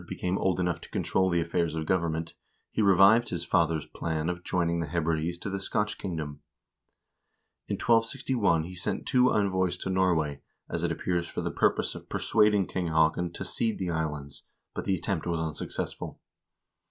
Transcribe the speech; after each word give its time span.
be 0.07 0.15
came 0.15 0.35
old 0.39 0.59
enough 0.59 0.81
to 0.81 0.89
control 0.89 1.29
the 1.29 1.39
affairs 1.39 1.75
of 1.75 1.85
government, 1.85 2.33
he 2.71 2.81
revived 2.81 3.29
his 3.29 3.43
father's 3.45 3.85
plan 3.85 4.29
of 4.29 4.43
joining 4.43 4.79
the 4.79 4.87
Hebrides 4.87 5.37
to 5.37 5.47
the 5.51 5.59
Scotch 5.59 5.99
kingdom. 5.99 6.41
In 7.67 7.75
1261 7.75 8.63
he 8.63 8.73
sent 8.73 9.05
two 9.05 9.29
envoys 9.29 9.77
to 9.77 9.91
Norway, 9.91 10.41
as 10.67 10.83
it 10.83 10.91
appears, 10.91 11.27
for 11.27 11.41
the 11.41 11.51
purpose 11.51 11.93
of 11.93 12.09
persuading 12.09 12.65
King 12.65 12.87
Haakon 12.87 13.29
to 13.33 13.45
cede 13.45 13.77
the 13.77 13.91
islands, 13.91 14.41
but 14.73 14.85
the 14.85 14.95
attempt 14.95 15.27
was 15.27 15.39
unsuccessful. 15.39 16.19